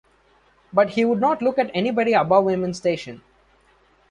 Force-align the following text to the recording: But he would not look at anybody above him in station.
But 0.73 0.89
he 0.93 1.05
would 1.05 1.21
not 1.21 1.43
look 1.43 1.59
at 1.59 1.69
anybody 1.75 2.13
above 2.13 2.47
him 2.49 2.63
in 2.63 2.73
station. 2.73 3.21